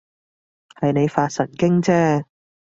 [0.79, 2.25] 係你發神經啫